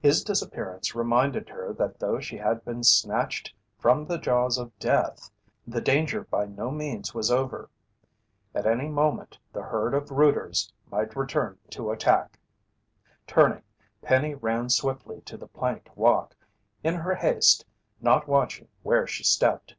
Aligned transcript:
His 0.00 0.24
disappearance 0.24 0.94
reminded 0.94 1.50
her 1.50 1.74
that 1.74 1.98
though 1.98 2.20
she 2.20 2.38
had 2.38 2.64
been 2.64 2.82
snatched 2.82 3.52
from 3.78 4.06
the 4.06 4.16
jaws 4.16 4.56
of 4.56 4.72
death, 4.78 5.30
the 5.66 5.82
danger 5.82 6.24
by 6.24 6.46
no 6.46 6.70
means 6.70 7.12
was 7.12 7.30
over. 7.30 7.68
At 8.54 8.64
any 8.64 8.88
moment 8.88 9.36
the 9.52 9.64
herd 9.64 9.92
of 9.92 10.10
rooters 10.10 10.72
might 10.90 11.14
return 11.14 11.58
to 11.72 11.90
attack. 11.90 12.38
Turning, 13.26 13.62
Penny 14.00 14.34
ran 14.34 14.70
swiftly 14.70 15.20
to 15.26 15.36
the 15.36 15.48
planked 15.48 15.94
walk, 15.94 16.34
in 16.82 16.94
her 16.94 17.16
haste 17.16 17.66
not 18.00 18.26
watching 18.26 18.68
where 18.84 19.06
she 19.06 19.22
stepped. 19.22 19.74